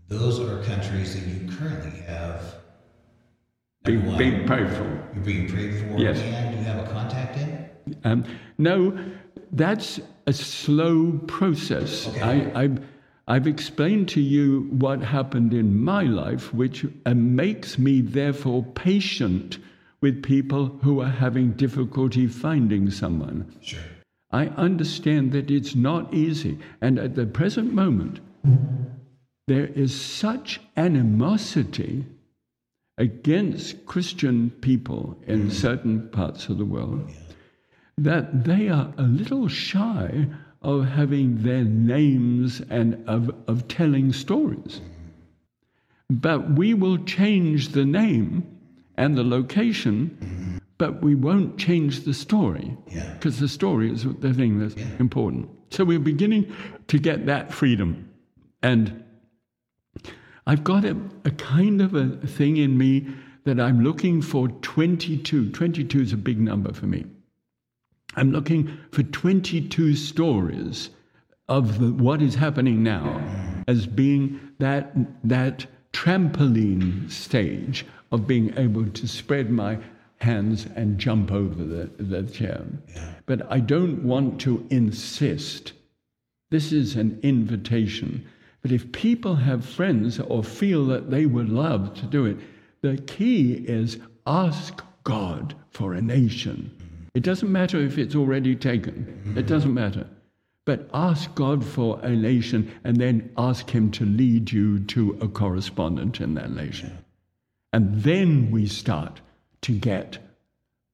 [0.07, 2.55] Those are countries that you currently have.
[3.83, 5.09] Being, being prayed for.
[5.15, 5.97] You're being prayed for.
[5.97, 6.19] Yes.
[6.19, 7.69] And you have a contact in.
[8.03, 8.25] Um,
[8.57, 8.97] no,
[9.51, 12.07] that's a slow process.
[12.09, 12.21] Okay.
[12.21, 12.69] I, I,
[13.27, 19.57] I've explained to you what happened in my life, which uh, makes me therefore patient
[20.01, 23.53] with people who are having difficulty finding someone.
[23.61, 23.79] Sure.
[24.31, 26.57] I understand that it's not easy.
[26.81, 28.19] And at the present moment,
[29.47, 32.05] there is such animosity
[32.97, 35.51] against Christian people in mm.
[35.51, 37.15] certain parts of the world yeah.
[37.97, 40.27] that they are a little shy
[40.61, 44.79] of having their names and of, of telling stories.
[44.79, 46.21] Mm.
[46.21, 48.60] But we will change the name
[48.97, 53.41] and the location, but we won't change the story because yeah.
[53.41, 54.85] the story is the thing that's yeah.
[54.99, 55.49] important.
[55.69, 56.53] So we're beginning
[56.87, 58.09] to get that freedom.
[58.61, 59.03] And
[60.47, 63.07] I've got a, a kind of a thing in me
[63.45, 65.51] that I'm looking for 22.
[65.51, 67.05] 22 is a big number for me.
[68.15, 70.89] I'm looking for 22 stories
[71.47, 73.21] of the, what is happening now
[73.67, 74.91] as being that,
[75.23, 79.77] that trampoline stage of being able to spread my
[80.17, 82.63] hands and jump over the, the chair.
[82.89, 83.13] Yeah.
[83.25, 85.73] But I don't want to insist.
[86.49, 88.27] This is an invitation.
[88.61, 92.37] But if people have friends or feel that they would love to do it,
[92.81, 93.97] the key is
[94.27, 96.71] ask God for a nation.
[96.77, 97.05] Mm-hmm.
[97.15, 99.37] It doesn't matter if it's already taken, mm-hmm.
[99.37, 100.05] it doesn't matter.
[100.65, 105.27] But ask God for a nation and then ask Him to lead you to a
[105.27, 107.00] correspondent in that nation.
[107.73, 109.21] And then we start
[109.61, 110.17] to get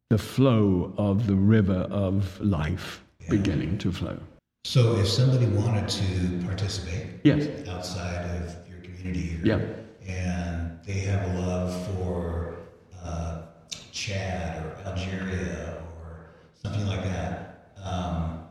[0.09, 3.29] the flow of the river of life yeah.
[3.29, 4.19] beginning to flow.
[4.65, 7.47] So, if somebody wanted to participate yes.
[7.69, 10.13] outside of your community here, yeah.
[10.13, 12.57] and they have a love for
[13.01, 13.43] uh,
[13.91, 16.29] Chad or Algeria or
[16.61, 18.43] something like that, um,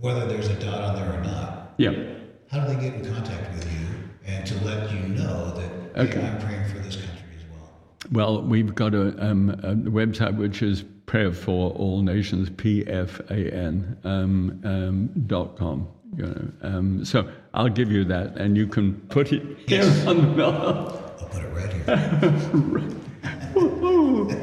[0.00, 1.92] whether there's a dot on there or not, yeah.
[2.50, 3.86] how do they get in contact with you
[4.26, 5.70] and to let you know that
[6.08, 6.20] okay.
[6.20, 7.11] hey, I'm praying for this country?
[8.10, 13.20] Well, we've got a, um, a website which is Prayer for All Nations, P F
[13.30, 15.88] A N um, um, dot com.
[16.16, 19.96] You know, um, so I'll give you that, and you can put it yes.
[19.96, 21.14] here on the bell.
[21.20, 21.86] I'll put it right here.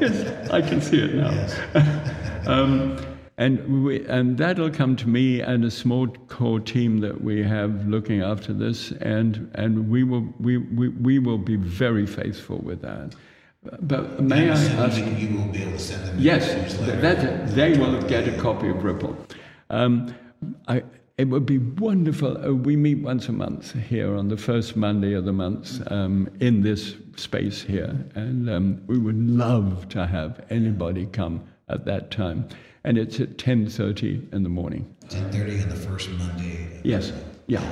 [0.00, 1.30] yes, I can see it now.
[1.30, 1.58] Yes.
[2.46, 2.96] Um,
[3.40, 7.88] And, we, and that'll come to me and a small core team that we have
[7.88, 12.82] looking after this, and, and we, will, we, we, we will be very faithful with
[12.82, 13.14] that.
[13.62, 14.98] But may I ask?
[14.98, 16.16] You will be able to send them.
[16.18, 19.16] Yes, that, they will get a copy of Ripple.
[19.68, 20.14] Um,
[20.66, 20.82] I,
[21.18, 22.38] it would be wonderful.
[22.38, 26.28] Uh, we meet once a month here on the first Monday of the month um,
[26.40, 32.10] in this space here, and um, we would love to have anybody come at that
[32.10, 32.48] time
[32.84, 34.94] and it's at 10.30 in the morning.
[35.08, 36.80] 10.30 on the first Monday?
[36.82, 37.12] Yes,
[37.46, 37.62] yeah.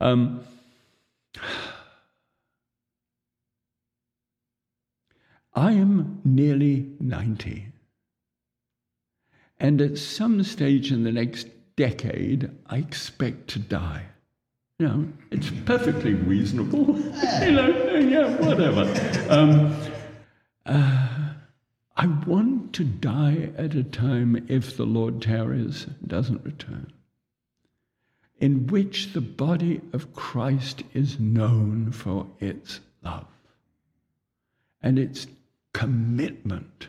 [0.00, 0.28] yeah.
[5.54, 7.68] I am nearly 90.
[9.60, 14.06] And at some stage in the next decade, I expect to die.
[14.78, 16.98] You know, it's perfectly reasonable.
[17.42, 18.82] you know, yeah, whatever.
[19.28, 19.76] Um,
[20.66, 21.34] uh,
[21.96, 26.92] I want to die at a time, if the Lord tarries, doesn't return,
[28.40, 33.26] in which the body of Christ is known for its love
[34.82, 35.26] and its
[35.72, 36.88] commitment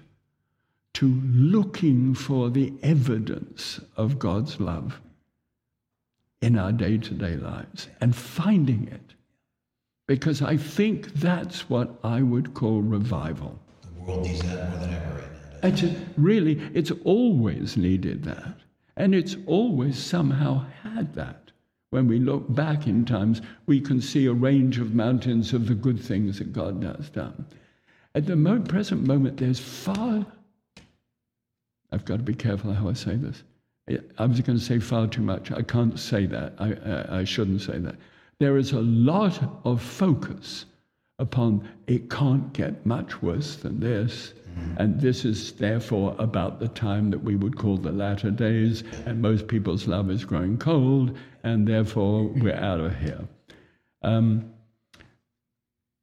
[0.94, 5.02] to looking for the evidence of God's love
[6.42, 9.14] in our day to day lives and finding it.
[10.08, 13.58] Because I think that's what I would call revival
[13.96, 15.24] The world needs that more than ever.
[15.64, 15.84] It's
[16.18, 18.56] really, it's always needed that.
[18.98, 21.52] And it's always somehow had that.
[21.90, 25.76] When we look back in times, we can see a range of mountains of the
[25.76, 27.46] good things that God has done.
[28.16, 30.26] At the mo- present moment, there's far,
[31.92, 33.44] I've got to be careful how I say this.
[34.18, 35.52] I was going to say far too much.
[35.52, 36.54] I can't say that.
[36.58, 37.96] I, I, I shouldn't say that.
[38.40, 40.66] There is a lot of focus
[41.20, 44.34] upon it can't get much worse than this.
[44.58, 44.78] Mm.
[44.78, 49.22] And this is therefore about the time that we would call the latter days, and
[49.22, 53.28] most people's love is growing cold, and therefore we're out of here.
[54.04, 54.53] Um,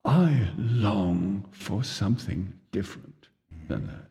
[0.04, 3.28] I long for something different
[3.68, 4.10] than that.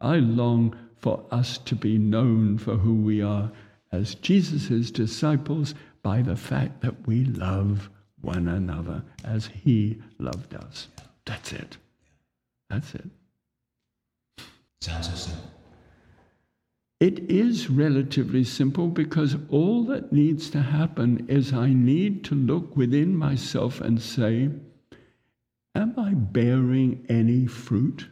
[0.00, 3.50] I long for us to be known for who we are
[3.90, 7.88] as Jesus' disciples by the fact that we love
[8.20, 10.88] one another as He loved us.
[11.24, 11.76] That's it.
[12.70, 13.08] That's it.
[14.80, 15.50] Sounds so simple.
[17.00, 22.76] It is relatively simple because all that needs to happen is I need to look
[22.76, 24.50] within myself and say,
[25.74, 28.08] Am I bearing any fruit?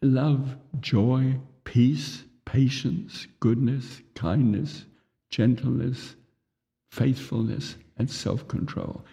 [0.00, 4.86] Love, joy, peace, patience, goodness, kindness,
[5.28, 6.16] gentleness,
[6.90, 9.04] faithfulness, and self control.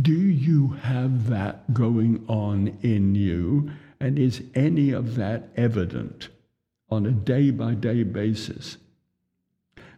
[0.00, 3.70] Do you have that going on in you?
[3.98, 6.28] And is any of that evident
[6.90, 8.76] on a day by day basis?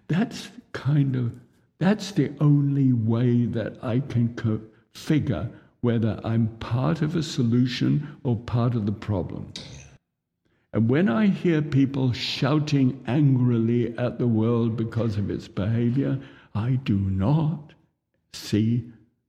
[0.07, 1.33] That's kind of,
[1.79, 4.63] that's the only way that I can co-
[4.95, 9.53] figure whether I'm part of a solution or part of the problem.
[10.73, 16.21] And when I hear people shouting angrily at the world because of its behavior,
[16.55, 17.73] I do not
[18.33, 18.85] see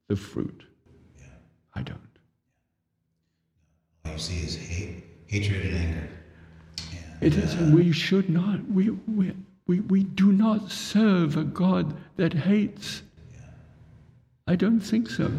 [0.08, 0.64] the fruit.
[1.18, 1.26] Yeah.
[1.76, 2.00] I don't.
[4.06, 6.10] All you see is hate, hatred and anger.
[7.22, 9.34] And, it is, uh, we should not, we, we,
[9.68, 13.04] we, we do not serve a God that hates.
[13.32, 13.42] Yeah.
[14.48, 15.32] I don't think so.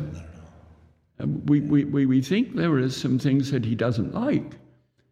[1.27, 4.53] We, we, we, we think there are some things that he doesn't like.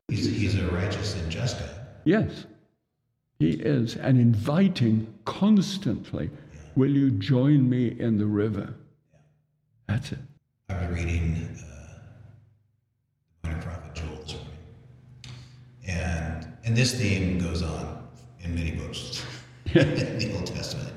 [0.08, 1.70] He's, he's a righteous and just God.
[2.04, 2.46] Yes,
[3.38, 6.30] he is, and inviting constantly
[6.78, 8.72] Will you join me in the river?
[9.88, 10.20] That's it.
[10.68, 11.98] I was reading uh,
[13.42, 14.52] Minor Prophet Joel this morning.
[15.88, 18.06] And, and this theme goes on
[18.38, 19.24] in many books
[19.74, 20.94] in the Old Testament,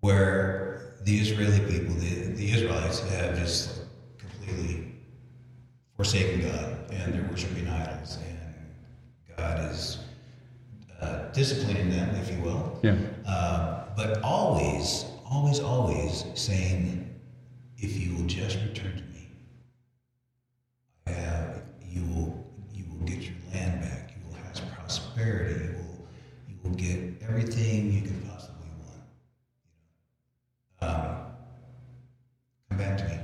[0.00, 0.59] where
[1.10, 3.80] the Israeli people, the, the Israelites, have just
[4.16, 4.92] completely
[5.96, 8.18] forsaken God and they're worshiping idols.
[8.28, 9.98] And God is
[11.00, 12.78] uh, disciplining them, if you will.
[12.84, 12.96] Yeah.
[13.26, 17.12] Uh, but always, always, always saying,
[17.78, 19.28] if you will just return to me,
[21.08, 24.12] I have, you will, you will get your land back.
[24.16, 25.64] You will have prosperity.
[25.64, 26.06] You will,
[26.48, 29.00] you will get everything you can possibly want.
[30.82, 31.16] Um,
[32.68, 33.18] come back to me.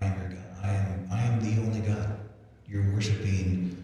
[0.00, 0.46] I am your God.
[0.62, 2.18] I am, I am the only God.
[2.66, 3.76] You're worshiping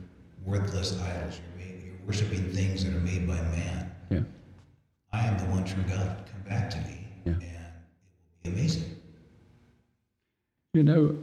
[0.44, 1.40] worthless idols.
[1.58, 3.90] You're, you're worshiping things that are made by man.
[4.10, 4.20] Yeah.
[5.12, 6.24] I am the one true God.
[6.30, 7.32] Come back to me, yeah.
[7.32, 7.48] and it
[8.44, 8.90] will be amazing.
[10.76, 11.16] You know,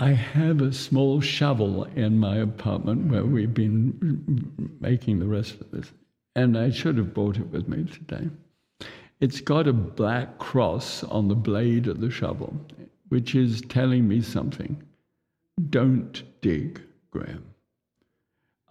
[0.00, 5.70] I have a small shovel in my apartment where we've been making the rest of
[5.70, 5.92] this,
[6.34, 8.28] and I should have brought it with me today.
[9.20, 12.60] It's got a black cross on the blade of the shovel,
[13.10, 14.82] which is telling me something.
[15.70, 17.44] Don't dig, Graham.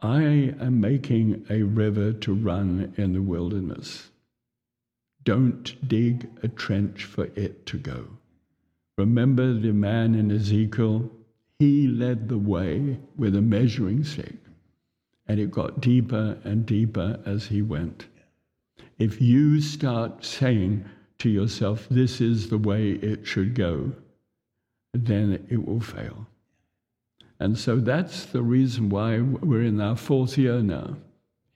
[0.01, 4.09] I am making a river to run in the wilderness.
[5.23, 8.05] Don't dig a trench for it to go.
[8.97, 11.09] Remember the man in Ezekiel?
[11.59, 14.35] He led the way with a measuring stick,
[15.27, 18.07] and it got deeper and deeper as he went.
[18.99, 20.85] If you start saying
[21.19, 23.93] to yourself, This is the way it should go,
[24.93, 26.27] then it will fail.
[27.39, 30.97] And so that's the reason why we're in our fourth year now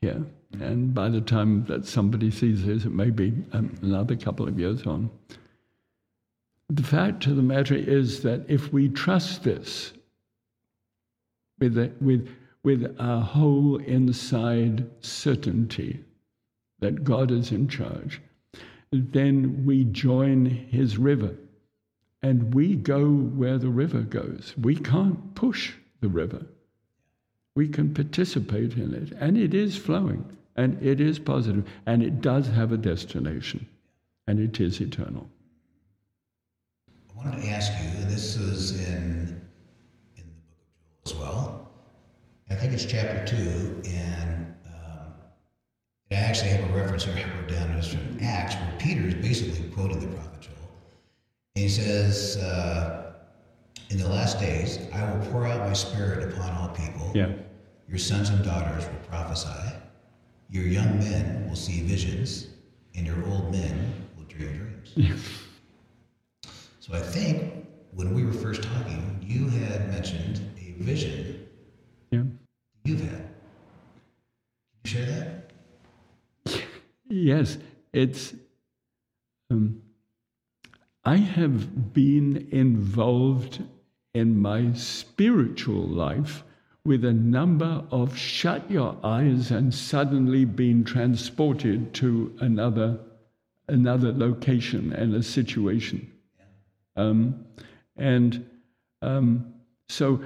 [0.01, 0.25] here.
[0.59, 4.59] And by the time that somebody sees this, it may be um, another couple of
[4.59, 5.09] years on.
[6.69, 9.93] The fact of the matter is that if we trust this
[11.59, 12.29] with, the, with,
[12.63, 16.03] with our whole inside certainty
[16.79, 18.21] that God is in charge,
[18.91, 21.35] then we join his river
[22.21, 24.53] and we go where the river goes.
[24.59, 26.45] We can't push the river.
[27.55, 32.21] We can participate in it, and it is flowing, and it is positive, and it
[32.21, 33.67] does have a destination,
[34.27, 35.29] and it is eternal.
[37.17, 39.41] I wanted to ask you, this is in
[40.17, 41.71] in the book of Joel as well.
[42.49, 45.13] I think it's chapter two, and um,
[46.11, 49.15] I actually have a reference here I wrote down as from Acts, where Peter is
[49.15, 50.53] basically quoting the prophet Joel.
[51.55, 53.13] And he says, uh,
[53.89, 57.11] In the last days, I will pour out my spirit upon all people.
[57.15, 57.31] Yeah.
[57.89, 59.73] Your sons and daughters will prophesy.
[60.49, 62.47] Your young men will see visions,
[62.95, 65.23] and your old men will dream dreams.
[66.87, 71.45] So I think when we were first talking, you had mentioned a vision
[72.11, 72.23] Yeah.
[72.85, 73.09] you've had.
[73.19, 75.05] Can you share
[76.45, 76.63] that?
[77.09, 77.57] Yes,
[77.91, 78.33] it's.
[79.49, 79.81] Um,
[81.03, 83.63] I have been involved
[84.13, 86.45] in my spiritual life
[86.85, 92.99] with a number of shut your eyes and suddenly being transported to another
[93.67, 96.13] another location and a situation.
[96.97, 97.45] Um,
[97.95, 98.45] and
[99.01, 99.53] um,
[99.87, 100.21] so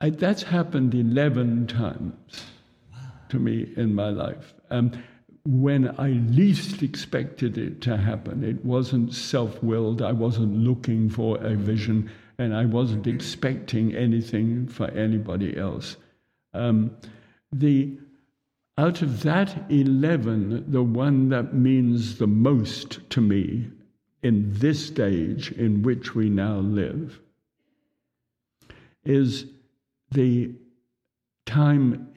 [0.00, 2.44] I, that's happened 11 times
[3.28, 4.54] to me in my life.
[4.70, 4.92] Um,
[5.44, 11.38] when I least expected it to happen, it wasn't self willed, I wasn't looking for
[11.38, 15.96] a vision, and I wasn't expecting anything for anybody else.
[16.54, 16.96] Um,
[17.52, 17.98] the
[18.76, 23.68] out of that 11, the one that means the most to me
[24.22, 27.20] in this stage in which we now live
[29.04, 29.46] is
[30.10, 30.50] the
[31.46, 32.08] time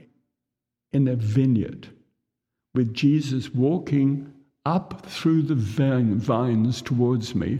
[0.91, 1.87] in a vineyard
[2.73, 4.33] with Jesus walking
[4.65, 7.59] up through the vines towards me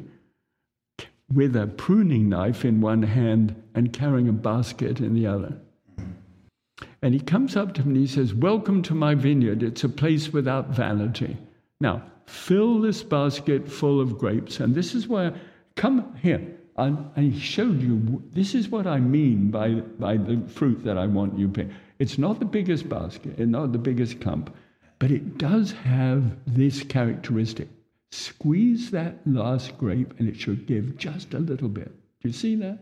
[1.34, 5.58] with a pruning knife in one hand and carrying a basket in the other.
[7.02, 9.64] And he comes up to me and he says, Welcome to my vineyard.
[9.64, 11.38] It's a place without vanity.
[11.80, 14.59] Now, fill this basket full of grapes.
[14.59, 15.34] And this is where,
[15.76, 16.57] come here.
[16.78, 21.05] And I showed you, this is what I mean by, by the fruit that I
[21.05, 21.67] want you to pick.
[21.99, 24.55] It's not the biggest basket, it's not the biggest clump,
[24.97, 27.67] but it does have this characteristic.
[28.11, 31.91] Squeeze that last grape and it should give just a little bit.
[32.22, 32.80] Do you see that?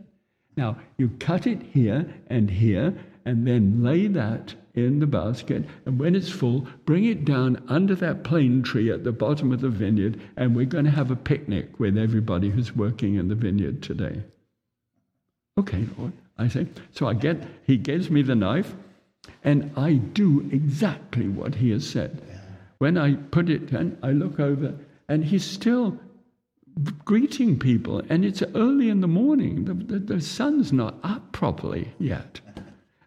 [0.56, 2.94] Now, you cut it here and here,
[3.26, 4.56] and then lay that
[4.86, 5.66] in the basket.
[5.86, 9.62] And when it's full, bring it down under that plane tree at the bottom of
[9.62, 13.36] the vineyard, and we're going to have a picnic with everybody who's working in the
[13.36, 14.22] vineyard today.
[15.58, 16.68] Okay, Lord, I say.
[16.92, 18.74] So I get, he gives me the knife,
[19.44, 22.22] and I do exactly what he has said.
[22.78, 24.74] When I put it in, I look over,
[25.10, 26.00] and he's still
[27.04, 29.66] greeting people, and it's early in the morning.
[29.66, 32.40] The, the, the sun's not up properly yet.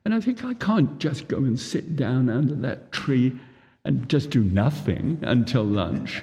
[0.05, 3.39] And I think I can't just go and sit down under that tree
[3.85, 6.23] and just do nothing until lunch.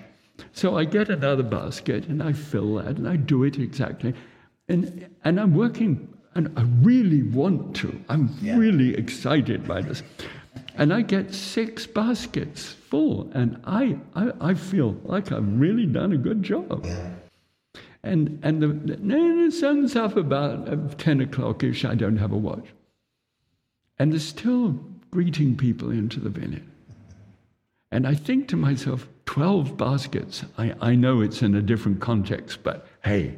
[0.53, 4.13] So I get another basket and I fill that and I do it exactly.
[4.67, 7.99] And, and I'm working, and I really want to.
[8.07, 8.57] I'm Yeah.
[8.57, 10.03] really excited by this.
[10.75, 16.13] And I get six baskets full, and I, I, I feel like I've really done
[16.13, 16.85] a good job.
[16.85, 17.09] Yeah.
[18.03, 21.83] And, and the, the, the sun's up about uh, 10 o'clock ish.
[21.83, 22.65] I don't have a watch.
[23.99, 24.79] And they're still
[25.11, 26.63] greeting people into the vineyard.
[27.91, 30.43] And I think to myself, 12 baskets.
[30.57, 33.37] I, I know it's in a different context, but hey,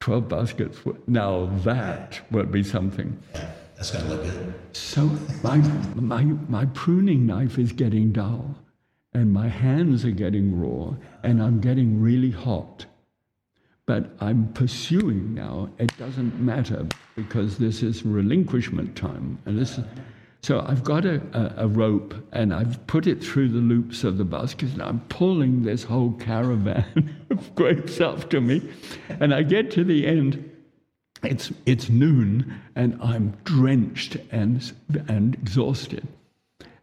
[0.00, 0.78] 12 baskets.
[1.06, 3.18] Now that would be something.
[3.34, 4.54] Yeah, that's going to look good.
[4.72, 5.10] So
[5.42, 5.58] my,
[5.94, 8.54] my, my pruning knife is getting dull,
[9.12, 12.86] and my hands are getting raw, and I'm getting really hot.
[13.86, 15.68] But I'm pursuing now.
[15.78, 19.38] It doesn't matter because this is relinquishment time.
[19.44, 19.84] And this is,
[20.40, 24.16] so I've got a, a, a, rope and I've put it through the loops of
[24.16, 28.66] the basket and I'm pulling this whole caravan of grapes to me.
[29.20, 30.50] And I get to the end.
[31.22, 34.72] It's, it's noon and I'm drenched and,
[35.08, 36.06] and exhausted.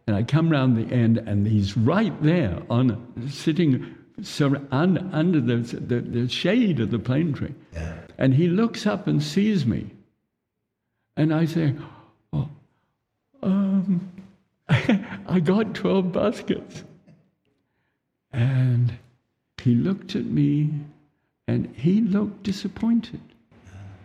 [0.06, 5.40] And I come round the end and he's right there on sitting sur- un- under
[5.40, 7.54] the, the, the, shade of the plane tree.
[7.72, 7.94] Yeah.
[8.18, 9.90] And he looks up and sees me.
[11.16, 11.74] And I say,
[12.32, 12.48] oh,
[13.42, 14.10] um,
[14.68, 16.84] I got 12 baskets.
[18.32, 18.94] And
[19.60, 20.70] he looked at me
[21.46, 23.20] and he looked disappointed.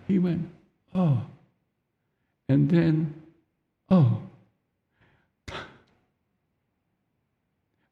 [0.08, 0.50] He went,
[0.94, 1.22] oh.
[2.50, 3.14] And then,
[3.90, 4.22] oh.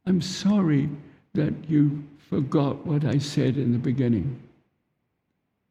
[0.06, 0.90] I'm sorry
[1.34, 4.42] that you forgot what I said in the beginning.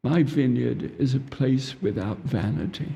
[0.03, 2.95] My vineyard is a place without vanity.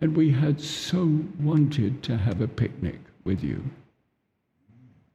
[0.00, 3.62] And we had so wanted to have a picnic with you.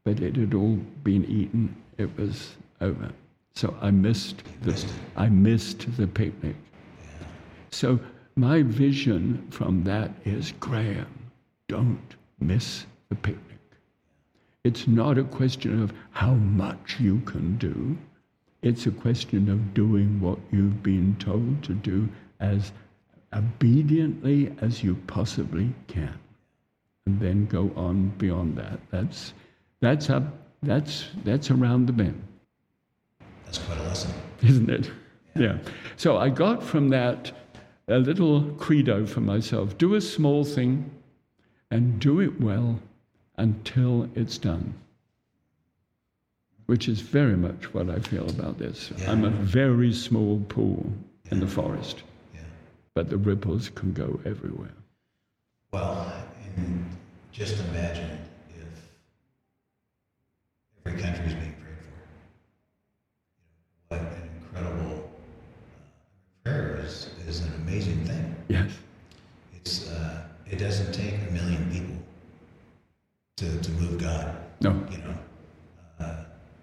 [0.03, 1.75] But it had all been eaten.
[1.97, 3.11] It was over.
[3.53, 4.83] So I missed the,
[5.15, 6.55] I missed the picnic.
[7.69, 7.99] So
[8.35, 11.31] my vision from that is Graham,
[11.67, 13.50] don't miss the picnic.
[14.63, 17.97] It's not a question of how much you can do.
[18.61, 22.07] It's a question of doing what you've been told to do
[22.39, 22.71] as
[23.33, 26.13] obediently as you possibly can.
[27.07, 28.79] And then go on beyond that.
[28.91, 29.33] That's,
[29.79, 30.23] that's, up,
[30.61, 32.21] that's, that's around the bend.
[33.45, 34.13] That's quite a lesson.
[34.43, 34.91] Isn't it?
[35.35, 35.41] Yeah.
[35.41, 35.57] yeah.
[35.95, 37.31] So I got from that
[37.87, 40.89] a little credo for myself do a small thing
[41.71, 42.79] and do it well
[43.41, 44.75] until it's done.
[46.67, 48.93] Which is very much what I feel about this.
[48.97, 49.11] Yeah.
[49.11, 50.85] I'm a very small pool
[51.25, 51.31] yeah.
[51.31, 52.03] in the forest,
[52.35, 52.41] yeah.
[52.93, 54.75] but the ripples can go everywhere.
[55.73, 56.13] Well,
[57.31, 58.19] just imagine
[58.49, 58.67] if
[60.85, 61.81] every country is being prayed
[63.89, 63.95] for.
[63.95, 65.09] what an incredible
[66.45, 68.35] uh, prayer is, is an amazing thing.
[68.49, 68.71] Yes.
[69.55, 71.70] It's, uh, it doesn't take a million
[73.41, 74.35] to, to move God.
[74.61, 74.69] No.
[74.91, 75.15] You know,
[75.99, 76.15] uh,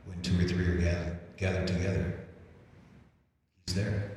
[0.06, 2.20] when two or three are gathered, gathered together,
[3.66, 4.12] He's there.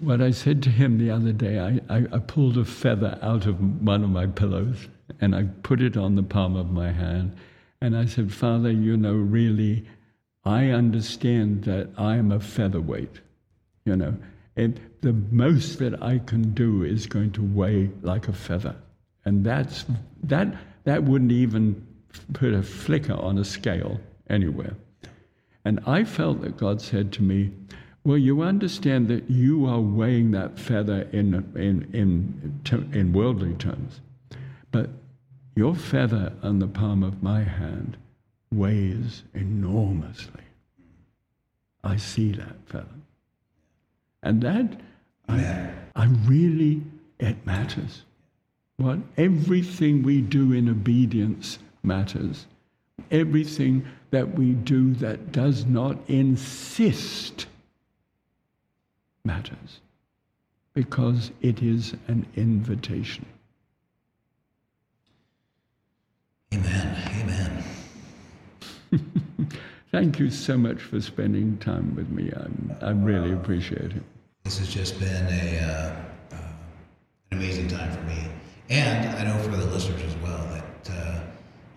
[0.00, 3.46] What I said to him the other day, I, I, I, pulled a feather out
[3.46, 4.86] of one of my pillows
[5.20, 7.34] and I put it on the palm of my hand.
[7.80, 9.84] And I said, Father, you know, really,
[10.44, 13.20] I understand that I am a featherweight.
[13.84, 14.16] You know,
[14.54, 18.76] and the most that I can do is going to weigh like a feather.
[19.24, 19.84] And that's
[20.22, 20.54] that
[20.84, 21.86] that wouldn't even
[22.32, 24.74] put a flicker on a scale anywhere.
[25.64, 27.50] And I felt that God said to me,
[28.04, 32.60] Well, you understand that you are weighing that feather in, in, in,
[32.92, 34.00] in worldly terms,
[34.70, 34.90] but
[35.56, 37.96] your feather on the palm of my hand
[38.52, 40.42] weighs enormously.
[41.82, 42.86] I see that feather.
[44.22, 44.80] And that,
[45.28, 46.82] I, I really,
[47.18, 48.02] it matters.
[48.76, 48.98] What?
[49.16, 52.46] Everything we do in obedience matters.
[53.10, 57.46] Everything that we do that does not insist
[59.24, 59.80] matters
[60.74, 63.26] because it is an invitation.
[66.52, 66.96] Amen.
[67.20, 67.64] Amen.
[69.92, 72.32] Thank you so much for spending time with me.
[72.34, 74.02] I'm, I really appreciate it.
[74.44, 76.38] This has just been a, uh, uh,
[77.30, 78.18] an amazing time for me.
[78.70, 81.20] And I know for the listeners as well that uh,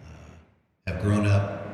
[0.05, 1.67] uh, have grown up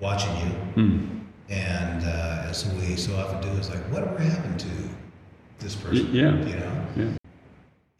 [0.00, 0.82] watching you.
[0.82, 1.20] Mm.
[1.48, 4.68] And uh, as we so often do, is like, whatever happened to
[5.58, 6.12] this person?
[6.12, 6.36] Yeah.
[6.44, 6.86] You know?
[6.96, 7.16] Yeah.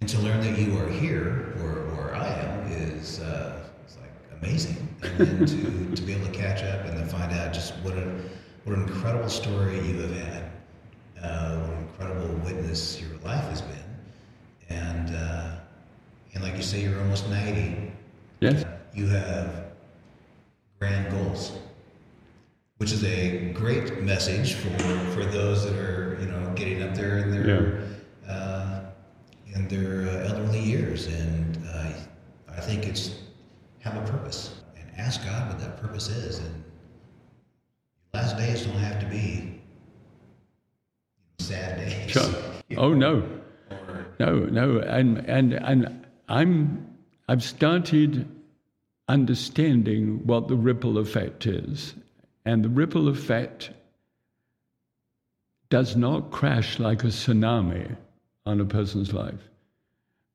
[0.01, 4.13] And to learn that you are here, or where I am, is uh, it's like
[4.41, 4.89] amazing.
[5.03, 7.95] And then to, to be able to catch up and then find out just what
[7.95, 8.21] a
[8.65, 10.53] what an incredible story you have had,
[11.23, 13.85] uh, what an incredible witness your life has been,
[14.69, 15.60] and uh,
[16.35, 17.93] and like you say, you're almost 90.
[18.41, 18.65] Yes.
[18.95, 19.65] You have
[20.79, 21.53] grand goals,
[22.79, 24.71] which is a great message for,
[25.13, 27.83] for those that are, you know, getting up there in their,
[28.27, 28.33] yeah.
[28.33, 28.81] uh,
[29.55, 31.07] in their uh, elderly years.
[31.07, 31.93] And uh,
[32.49, 33.17] I think it's
[33.81, 36.39] have a purpose and ask God what that purpose is.
[36.39, 36.65] And
[38.15, 39.61] last days don't have to be
[41.39, 42.11] sad days.
[42.11, 42.35] Sure.
[42.77, 43.29] Oh no,
[44.21, 46.00] no, no, and and and
[46.31, 46.97] I'm
[47.29, 48.27] I've started
[49.09, 51.95] understanding what the ripple effect is,
[52.45, 53.71] and the ripple effect
[55.69, 57.97] does not crash like a tsunami
[58.47, 59.49] on a person's life,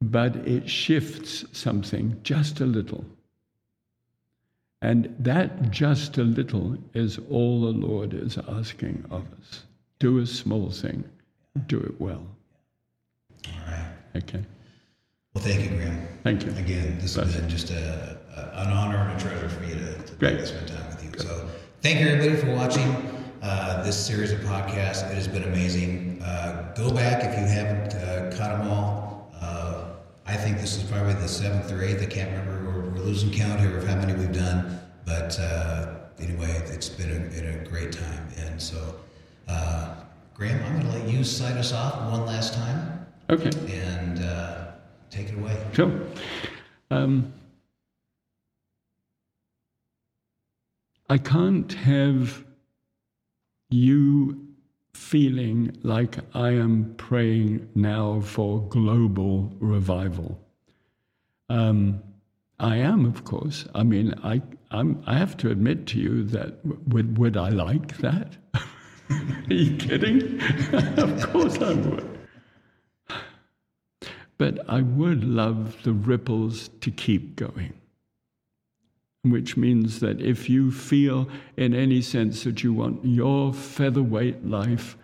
[0.02, 3.06] but it shifts something just a little.
[4.82, 9.64] And that just a little is all the Lord is asking of us.
[10.00, 11.04] Do a small thing,
[11.68, 12.26] do it well.
[13.48, 13.96] All right.
[14.18, 14.46] Okay.
[15.36, 16.08] Well, thank you, Graham.
[16.24, 16.52] Thank you.
[16.52, 19.98] Again, this has been just a, a, an honor and a treasure for me to,
[20.02, 20.48] to Great.
[20.48, 21.20] spend time with you.
[21.20, 21.50] So,
[21.82, 22.90] thank you, everybody, for watching
[23.42, 25.04] uh, this series of podcasts.
[25.12, 26.22] It has been amazing.
[26.24, 29.30] Uh, go back if you haven't uh, caught them all.
[29.42, 29.90] Uh,
[30.26, 32.02] I think this is probably the seventh or eighth.
[32.02, 32.72] I can't remember.
[32.72, 34.80] We're, we're losing count here of how many we've done.
[35.06, 38.26] But uh, anyway, it's been a, been a great time.
[38.38, 38.96] And so,
[39.50, 39.96] uh,
[40.34, 43.50] Graham, I'm going to let you sign us off one last time Okay.
[43.76, 44.65] and uh,
[45.10, 45.58] take it away.
[45.74, 45.92] Sure.
[46.92, 47.34] Um,
[51.10, 52.44] I can't have
[53.70, 54.46] you
[54.94, 60.40] feeling like I am praying now for global revival.
[61.50, 62.02] Um,
[62.60, 63.68] I am, of course.
[63.76, 64.42] I mean, I,
[64.72, 68.38] I'm, I have to admit to you that would, would I like that?
[69.10, 70.42] Are you kidding?
[70.74, 72.15] of course I would.
[74.38, 77.74] But I would love the ripples to keep going.
[79.24, 81.28] Which means that if you feel
[81.58, 84.98] in any sense that you want your featherweight life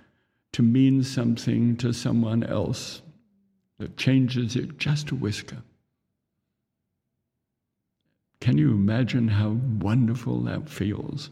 [0.54, 3.02] to mean something to someone else
[3.80, 5.64] that changes it just a whisker,
[8.42, 11.30] can you imagine how wonderful that feels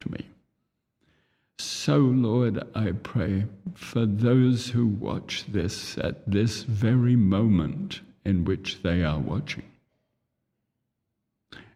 [0.00, 0.26] to me?
[1.58, 8.82] So, Lord, I pray for those who watch this at this very moment in which
[8.82, 9.64] they are watching.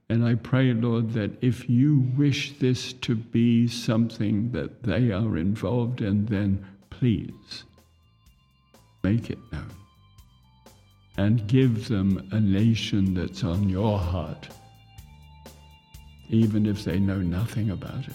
[0.08, 5.36] And I pray, Lord, that if you wish this to be something that they are
[5.36, 7.64] involved in, then please
[9.02, 9.70] make it known
[11.16, 14.48] and give them a nation that's on your heart,
[16.28, 18.14] even if they know nothing about it.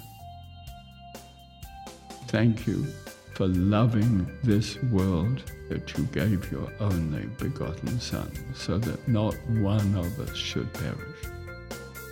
[2.28, 2.86] Thank you
[3.34, 9.96] for loving this world that you gave your only begotten Son, so that not one
[9.96, 11.18] of us should perish,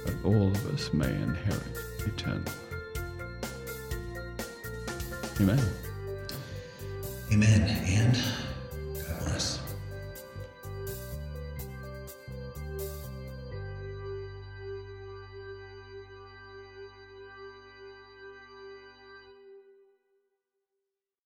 [0.05, 1.63] but all of us may inherit
[2.05, 2.61] eternal life.
[5.41, 5.59] Amen.
[7.31, 7.61] Amen.
[7.87, 8.17] And